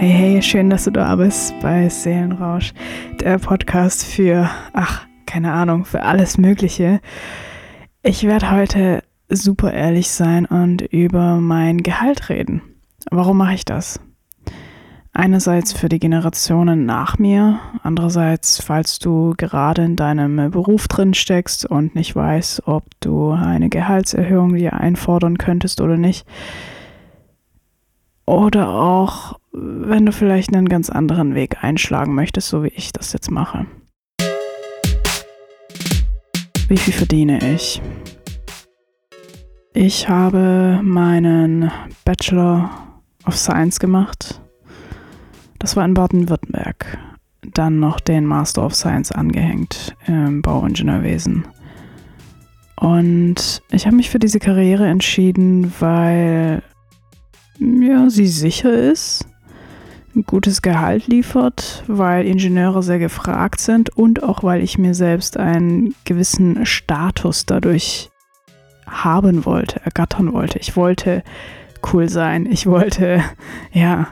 [0.00, 2.72] Hey, hey, schön, dass du da bist bei Seelenrausch,
[3.20, 7.02] der Podcast für, ach, keine Ahnung, für alles Mögliche.
[8.02, 12.62] Ich werde heute super ehrlich sein und über mein Gehalt reden.
[13.10, 14.00] Warum mache ich das?
[15.12, 21.66] Einerseits für die Generationen nach mir, andererseits, falls du gerade in deinem Beruf drin steckst
[21.66, 26.26] und nicht weißt, ob du eine Gehaltserhöhung dir einfordern könntest oder nicht.
[28.24, 33.12] Oder auch, wenn du vielleicht einen ganz anderen Weg einschlagen möchtest, so wie ich das
[33.12, 33.66] jetzt mache.
[36.68, 37.82] Wie viel verdiene ich?
[39.74, 41.70] Ich habe meinen
[42.04, 42.70] Bachelor
[43.26, 44.40] of Science gemacht.
[45.58, 46.98] Das war in Baden-Württemberg.
[47.42, 51.44] Dann noch den Master of Science angehängt im Bauingenieurwesen.
[52.76, 56.62] Und ich habe mich für diese Karriere entschieden, weil
[57.58, 59.26] ja, sie sicher ist,
[60.14, 65.36] ein gutes Gehalt liefert, weil Ingenieure sehr gefragt sind und auch weil ich mir selbst
[65.36, 68.10] einen gewissen Status dadurch
[68.86, 70.58] haben wollte, ergattern wollte.
[70.58, 71.22] Ich wollte
[71.92, 72.46] cool sein.
[72.46, 73.22] Ich wollte,
[73.72, 74.08] ja,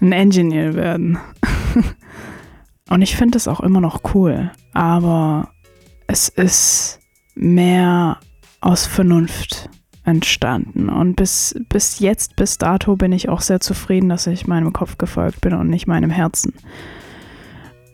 [0.00, 1.18] ein Engineer werden.
[2.90, 5.50] und ich finde es auch immer noch cool, aber
[6.06, 7.00] es ist
[7.34, 8.18] mehr
[8.60, 9.70] aus Vernunft
[10.08, 10.88] entstanden.
[10.88, 14.96] Und bis, bis jetzt, bis dato bin ich auch sehr zufrieden, dass ich meinem Kopf
[14.96, 16.54] gefolgt bin und nicht meinem Herzen.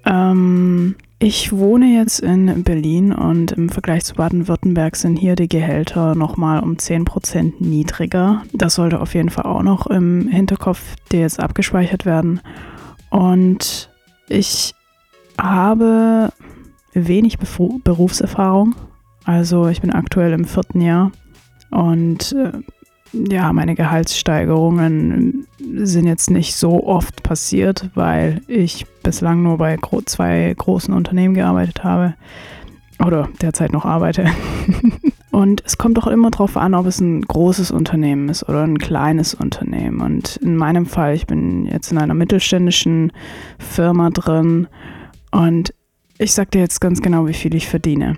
[0.07, 6.15] Ähm, ich wohne jetzt in Berlin und im Vergleich zu Baden-Württemberg sind hier die Gehälter
[6.15, 8.43] nochmal um 10% niedriger.
[8.53, 12.41] Das sollte auf jeden Fall auch noch im Hinterkopf dir jetzt abgespeichert werden.
[13.11, 13.91] Und
[14.29, 14.75] ich
[15.37, 16.33] habe
[16.93, 18.77] wenig Berufserfahrung.
[19.25, 21.11] Also ich bin aktuell im vierten Jahr
[21.75, 22.53] und äh,
[23.33, 29.77] ja, meine Gehaltssteigerungen sind jetzt nicht so oft passiert, weil ich bislang nur bei
[30.07, 32.15] zwei großen Unternehmen gearbeitet habe
[33.05, 34.27] oder derzeit noch arbeite.
[35.33, 38.79] Und es kommt auch immer darauf an, ob es ein großes Unternehmen ist oder ein
[38.79, 40.01] kleines Unternehmen.
[40.01, 43.11] Und in meinem Fall, ich bin jetzt in einer mittelständischen
[43.59, 44.69] Firma drin
[45.33, 45.75] und
[46.19, 48.17] ich sage dir jetzt ganz genau, wie viel ich verdiene.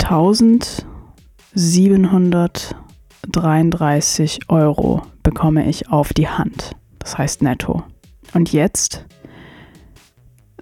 [0.00, 0.86] 1000
[1.56, 6.72] 733 Euro bekomme ich auf die Hand.
[6.98, 7.84] Das heißt netto.
[8.32, 9.06] Und jetzt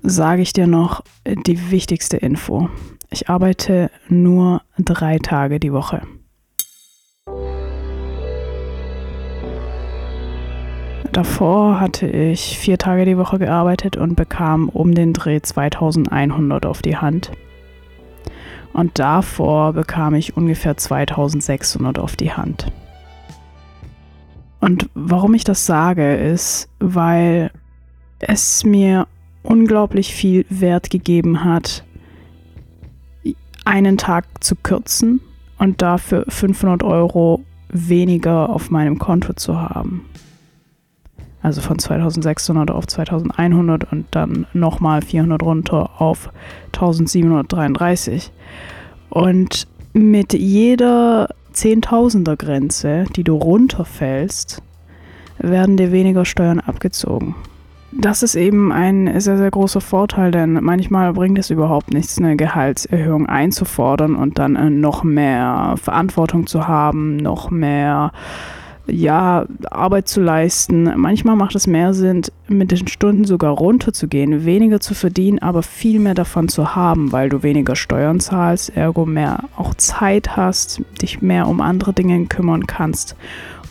[0.03, 2.69] sage ich dir noch die wichtigste Info.
[3.11, 6.03] Ich arbeite nur drei Tage die Woche.
[11.11, 16.83] Davor hatte ich vier Tage die Woche gearbeitet und bekam um den Dreh 2100 auf
[16.83, 17.33] die Hand.
[18.73, 22.73] Und davor bekam ich ungefähr 2600 auf die Hand.
[24.61, 27.51] Und warum ich das sage, ist, weil
[28.21, 29.07] es mir
[29.43, 31.85] unglaublich viel Wert gegeben hat,
[33.65, 35.21] einen Tag zu kürzen
[35.59, 40.05] und dafür 500 Euro weniger auf meinem Konto zu haben.
[41.43, 46.31] Also von 2600 auf 2100 und dann nochmal 400 runter auf
[46.73, 48.31] 1733.
[49.11, 54.63] Und mit jeder Zehntausender Grenze, die du runterfällst,
[55.39, 57.35] werden dir weniger Steuern abgezogen.
[57.95, 62.37] Das ist eben ein sehr, sehr großer Vorteil, denn manchmal bringt es überhaupt nichts, eine
[62.37, 68.13] Gehaltserhöhung einzufordern und dann äh, noch mehr Verantwortung zu haben, noch mehr
[68.87, 70.93] ja, Arbeit zu leisten.
[70.97, 76.01] Manchmal macht es mehr Sinn, mit den Stunden sogar runterzugehen, weniger zu verdienen, aber viel
[76.01, 81.23] mehr davon zu haben, weil du weniger Steuern zahlst, ergo mehr auch Zeit hast, dich
[81.23, 83.17] mehr um andere Dinge kümmern kannst.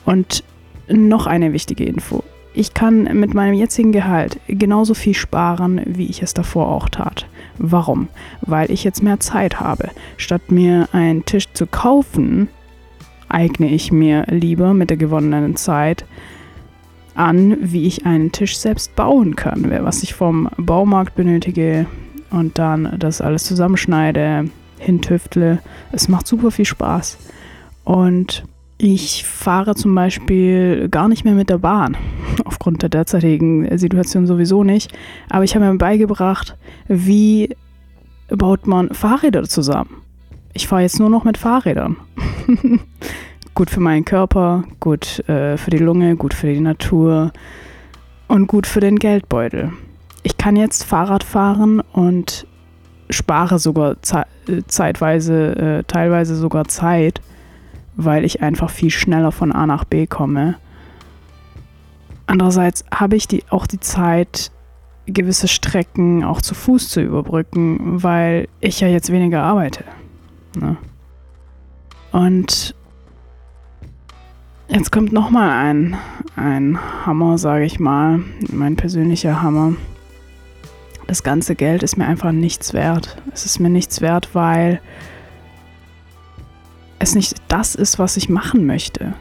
[0.05, 0.43] Und
[0.87, 2.23] noch eine wichtige Info.
[2.53, 7.27] Ich kann mit meinem jetzigen Gehalt genauso viel sparen, wie ich es davor auch tat.
[7.57, 8.09] Warum?
[8.41, 9.89] Weil ich jetzt mehr Zeit habe.
[10.17, 12.49] Statt mir einen Tisch zu kaufen,
[13.33, 16.05] eigne ich mir lieber mit der gewonnenen Zeit
[17.15, 21.85] an, wie ich einen Tisch selbst bauen kann, was ich vom Baumarkt benötige
[22.29, 24.49] und dann das alles zusammenschneide,
[24.79, 25.59] hintüftle.
[25.91, 27.17] Es macht super viel Spaß.
[27.83, 28.43] Und
[28.77, 31.97] ich fahre zum Beispiel gar nicht mehr mit der Bahn,
[32.45, 34.91] aufgrund der derzeitigen Situation sowieso nicht.
[35.29, 36.57] Aber ich habe mir beigebracht,
[36.87, 37.55] wie
[38.29, 40.01] baut man Fahrräder zusammen.
[40.53, 41.97] Ich fahre jetzt nur noch mit Fahrrädern.
[43.55, 47.31] gut für meinen Körper, gut äh, für die Lunge, gut für die Natur
[48.27, 49.71] und gut für den Geldbeutel.
[50.23, 52.45] Ich kann jetzt Fahrrad fahren und
[53.09, 57.21] spare sogar ze äh, zeitweise, äh, teilweise sogar Zeit,
[57.95, 60.55] weil ich einfach viel schneller von A nach B komme,
[62.31, 64.51] Andererseits habe ich die, auch die Zeit,
[65.05, 69.83] gewisse Strecken auch zu Fuß zu überbrücken, weil ich ja jetzt weniger arbeite.
[70.55, 70.77] Ne?
[72.11, 72.75] Und
[74.67, 75.97] jetzt kommt nochmal ein,
[76.35, 78.19] ein Hammer, sage ich mal,
[78.49, 79.73] mein persönlicher Hammer.
[81.07, 83.17] Das ganze Geld ist mir einfach nichts wert.
[83.33, 84.81] Es ist mir nichts wert, weil
[86.99, 89.13] es nicht das ist, was ich machen möchte.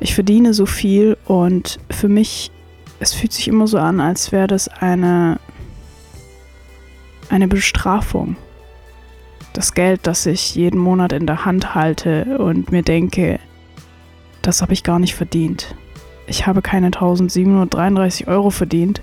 [0.00, 2.50] Ich verdiene so viel und für mich,
[3.00, 5.40] es fühlt sich immer so an, als wäre das eine,
[7.28, 8.36] eine Bestrafung.
[9.54, 13.40] Das Geld, das ich jeden Monat in der Hand halte und mir denke,
[14.42, 15.74] das habe ich gar nicht verdient.
[16.26, 19.00] Ich habe keine 1733 Euro verdient.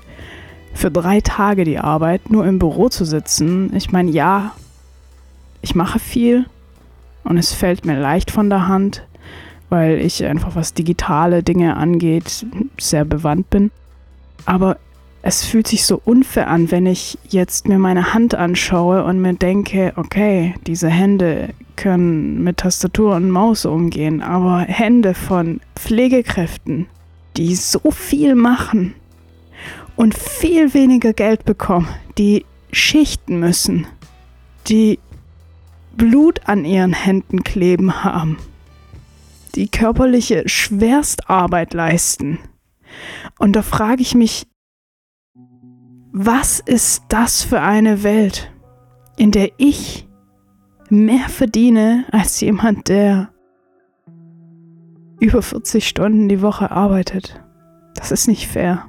[0.75, 3.75] Für drei Tage die Arbeit, nur im Büro zu sitzen.
[3.75, 4.51] Ich meine, ja,
[5.63, 6.45] ich mache viel
[7.23, 9.03] und es fällt mir leicht von der Hand
[9.71, 12.45] weil ich einfach was digitale Dinge angeht
[12.77, 13.71] sehr bewandt bin.
[14.45, 14.77] Aber
[15.21, 19.33] es fühlt sich so unfair an, wenn ich jetzt mir meine Hand anschaue und mir
[19.33, 26.87] denke, okay, diese Hände können mit Tastatur und Maus umgehen, aber Hände von Pflegekräften,
[27.37, 28.93] die so viel machen
[29.95, 31.87] und viel weniger Geld bekommen,
[32.17, 33.87] die schichten müssen,
[34.67, 34.99] die
[35.95, 38.37] Blut an ihren Händen kleben haben
[39.55, 42.39] die körperliche Schwerstarbeit leisten.
[43.37, 44.47] Und da frage ich mich,
[46.13, 48.51] was ist das für eine Welt,
[49.17, 50.07] in der ich
[50.89, 53.29] mehr verdiene als jemand, der
[55.19, 57.41] über 40 Stunden die Woche arbeitet?
[57.95, 58.87] Das ist nicht fair.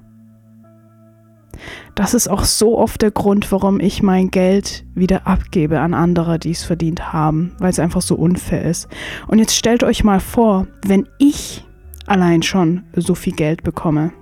[1.95, 6.39] Das ist auch so oft der Grund, warum ich mein Geld wieder abgebe an andere,
[6.39, 8.89] die es verdient haben, weil es einfach so unfair ist.
[9.29, 11.65] Und jetzt stellt euch mal vor, wenn ich
[12.07, 14.13] allein schon so viel Geld bekomme,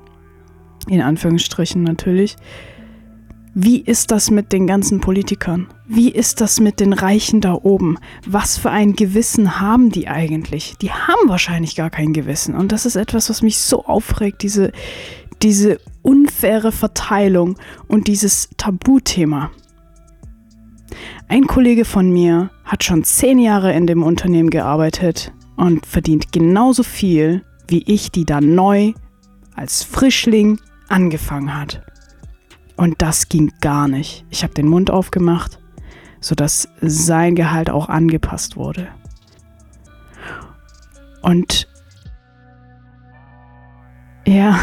[0.89, 2.37] in Anführungsstrichen natürlich,
[3.55, 5.67] wie ist das mit den ganzen Politikern?
[5.89, 7.99] Wie ist das mit den Reichen da oben?
[8.25, 10.77] Was für ein Gewissen haben die eigentlich?
[10.81, 12.55] Die haben wahrscheinlich gar kein Gewissen.
[12.55, 14.71] Und das ist etwas, was mich so aufregt, diese,
[15.43, 17.59] diese unfaire Verteilung
[17.89, 19.51] und dieses Tabuthema.
[21.27, 26.85] Ein Kollege von mir hat schon zehn Jahre in dem Unternehmen gearbeitet und verdient genauso
[26.85, 28.93] viel wie ich, die da neu
[29.57, 31.83] als Frischling angefangen hat.
[32.81, 34.25] Und das ging gar nicht.
[34.31, 35.59] Ich habe den Mund aufgemacht,
[36.19, 38.89] sodass sein Gehalt auch angepasst wurde.
[41.21, 41.69] Und
[44.27, 44.59] ja,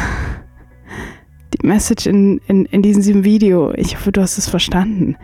[1.53, 5.15] die Message in, in, in diesem Video, ich hoffe, du hast es verstanden.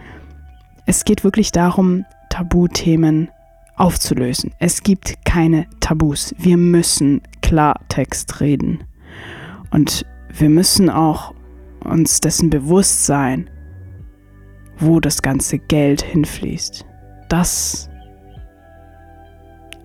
[0.86, 3.31] Es geht wirklich darum, Tabuthemen
[3.75, 4.54] aufzulösen.
[4.60, 6.36] Es gibt keine Tabus.
[6.38, 8.84] Wir müssen Klartext reden.
[9.72, 11.34] Und wir müssen auch
[11.86, 13.50] uns dessen bewusst sein,
[14.78, 16.86] wo das ganze Geld hinfließt.
[17.30, 17.90] Das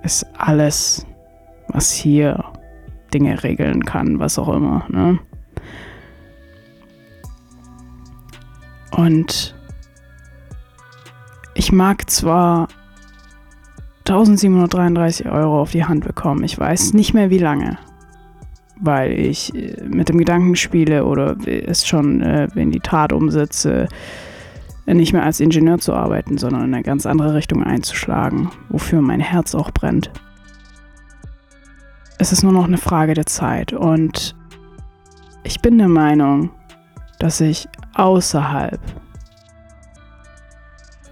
[0.03, 1.07] ist alles,
[1.69, 2.45] was hier
[3.13, 4.87] Dinge regeln kann, was auch immer.
[4.89, 5.19] Ne?
[8.93, 9.55] Und
[11.55, 12.69] ich mag zwar
[14.01, 17.79] 1733 Euro auf die Hand bekommen, ich weiß nicht mehr wie lange,
[18.81, 23.89] weil ich äh, mit dem Gedanken spiele oder es schon äh, in die Tat umsetze,
[24.87, 29.21] nicht mehr als Ingenieur zu arbeiten, sondern in eine ganz andere Richtung einzuschlagen, wofür mein
[29.21, 30.11] Herz auch brennt.
[32.17, 34.35] Es ist nur noch eine Frage der Zeit und
[35.45, 36.51] ich bin der Meinung,
[37.19, 38.81] dass ich außerhalb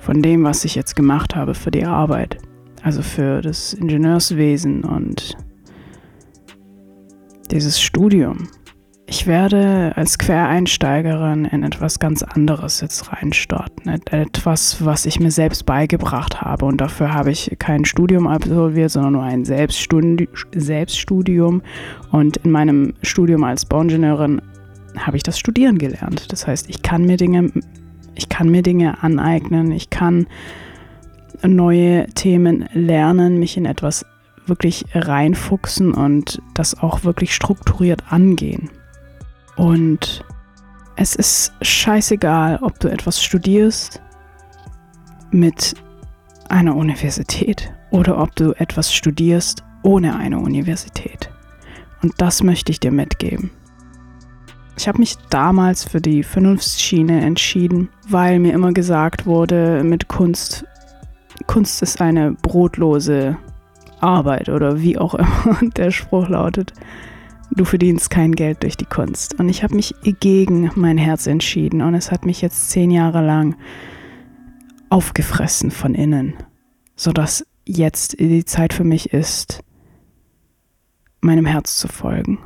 [0.01, 2.39] von dem, was ich jetzt gemacht habe für die Arbeit,
[2.83, 5.37] also für das Ingenieurswesen und
[7.53, 8.49] dieses Studium,
[9.09, 13.89] ich werde als Quereinsteigerin in etwas ganz anderes jetzt reinstarten.
[14.11, 16.67] Etwas, was ich mir selbst beigebracht habe.
[16.67, 21.63] Und dafür habe ich kein Studium absolviert, sondern nur ein Selbststudium.
[22.11, 24.43] Und in meinem Studium als Bauingenieurin
[24.97, 26.33] habe ich das Studieren gelernt.
[26.33, 27.53] Das heißt, ich kann mir Dinge,
[28.17, 30.27] ich kann mir Dinge aneignen, ich kann
[31.47, 34.05] neue Themen lernen, mich in etwas
[34.49, 38.71] wirklich reinfuchsen und das auch wirklich strukturiert angehen.
[39.57, 40.25] Und
[40.97, 44.03] es ist scheißegal, ob du etwas studierst
[45.31, 45.75] mit
[46.49, 51.31] einer Universität oder ob du etwas studierst ohne eine Universität.
[52.03, 53.51] Und das möchte ich dir mitgeben.
[54.79, 60.67] Ich habe mich damals für die Vernunftsschiene entschieden, weil mir immer gesagt wurde, mit Kunst,
[61.47, 63.39] Kunst ist eine brotlose
[64.01, 66.73] Arbeit oder wie auch immer der Spruch lautet.
[67.51, 69.39] du verdienst kein Geld durch die Kunst.
[69.39, 73.25] Und ich habe mich gegen mein Herz entschieden und es hat mich jetzt zehn Jahre
[73.25, 73.57] lang
[74.91, 76.35] aufgefressen von innen,
[76.97, 79.63] sodass jetzt die Zeit für mich ist,
[81.21, 82.39] meinem Herz zu folgen.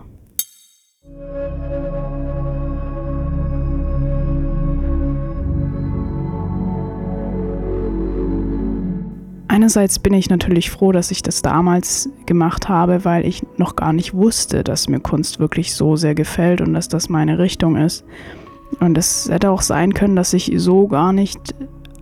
[9.51, 13.93] Einerseits bin ich natürlich froh, dass ich das damals gemacht habe, weil ich noch gar
[13.93, 18.05] nicht wusste, dass mir Kunst wirklich so sehr gefällt und dass das meine Richtung ist.
[18.79, 21.53] Und es hätte auch sein können, dass ich so gar nicht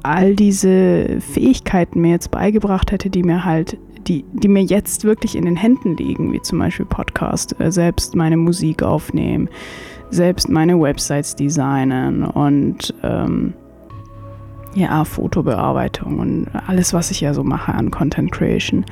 [0.02, 5.34] all diese Fähigkeiten mir jetzt beigebracht hätte, die mir halt, die, die mir jetzt wirklich
[5.34, 9.48] in den Händen liegen, wie zum Beispiel Podcast, äh, selbst meine Musik aufnehmen,
[10.10, 13.54] selbst meine Websites designen und ähm,
[14.74, 18.84] ja, Fotobearbeitung und alles, was ich ja so mache an Content Creation.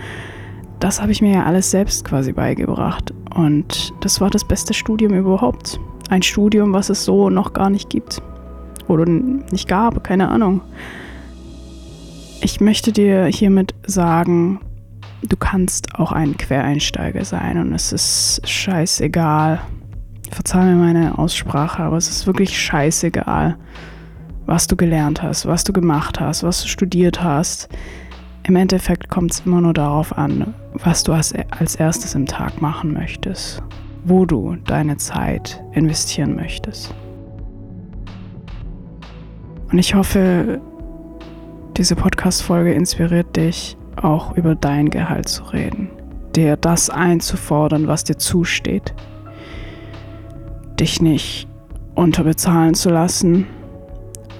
[0.80, 3.12] Das habe ich mir ja alles selbst quasi beigebracht.
[3.34, 5.80] Und das war das beste Studium überhaupt.
[6.10, 8.22] Ein Studium, was es so noch gar nicht gibt.
[8.88, 10.60] Oder nicht gab, keine Ahnung.
[12.40, 14.60] Ich möchte dir hiermit sagen,
[15.22, 19.60] du kannst auch ein Quereinsteiger sein und es ist scheißegal.
[20.30, 23.56] Verzeih mir meine Aussprache, aber es ist wirklich scheißegal
[24.46, 27.68] was du gelernt hast, was du gemacht hast, was du studiert hast.
[28.44, 32.92] Im Endeffekt kommt es immer nur darauf an, was du als, erstes im Tag machen
[32.92, 33.60] möchtest,
[34.04, 36.94] wo du deine Zeit investieren möchtest.
[39.72, 40.60] Und ich hoffe,
[41.76, 45.90] diese Podcast-Folge inspiriert dich, auch über dein Gehalt zu reden,
[46.36, 48.94] dir das einzufordern, was dir zusteht,
[50.78, 51.48] dich nicht
[51.96, 53.46] unterbezahlen zu lassen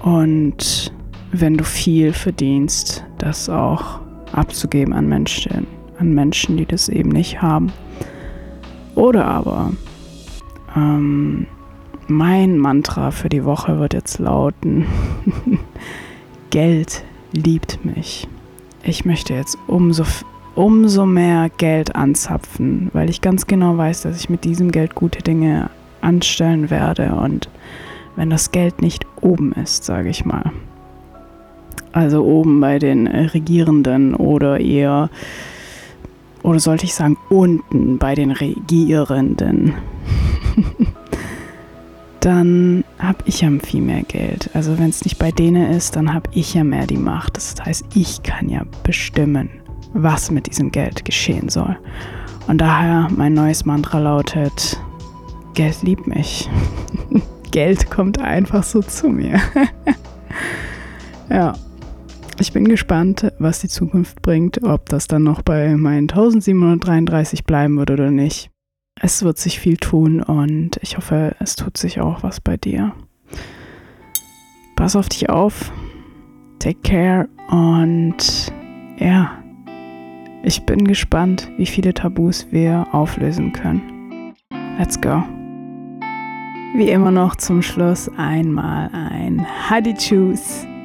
[0.07, 0.93] und
[1.33, 3.99] wenn du viel verdienst, das auch
[4.31, 5.67] abzugeben an Menschen,
[5.99, 7.73] an Menschen, die das eben nicht haben.
[8.95, 9.73] Oder aber
[10.77, 11.45] ähm,
[12.07, 14.85] mein Mantra für die Woche wird jetzt lauten,
[16.51, 18.29] Geld liebt mich.
[18.83, 20.05] Ich möchte jetzt umso,
[20.55, 25.21] umso mehr Geld anzapfen, weil ich ganz genau weiß, dass ich mit diesem Geld gute
[25.21, 27.49] Dinge anstellen werde und
[28.17, 30.51] wenn das Geld nicht oben ist, sage ich mal.
[31.93, 35.09] Also oben bei den Regierenden oder eher,
[36.43, 39.73] oder sollte ich sagen, unten bei den Regierenden.
[42.19, 44.49] dann habe ich ja viel mehr Geld.
[44.53, 47.37] Also wenn es nicht bei denen ist, dann habe ich ja mehr die Macht.
[47.37, 49.49] Das heißt, ich kann ja bestimmen,
[49.93, 51.77] was mit diesem Geld geschehen soll.
[52.47, 54.79] Und daher mein neues Mantra lautet,
[55.53, 56.49] Geld liebt mich.
[57.51, 59.39] Geld kommt einfach so zu mir.
[61.29, 61.53] ja.
[62.39, 67.77] Ich bin gespannt, was die Zukunft bringt, ob das dann noch bei meinen 1733 bleiben
[67.77, 68.51] wird oder nicht.
[68.99, 72.93] Es wird sich viel tun und ich hoffe, es tut sich auch was bei dir.
[74.75, 75.71] Pass auf dich auf,
[76.59, 78.51] take care und
[78.99, 79.31] ja,
[80.43, 84.33] ich bin gespannt, wie viele Tabus wir auflösen können.
[84.77, 85.23] Let's go.
[86.77, 90.76] Wie immer noch zum Schluss einmal ein Hadi Choose.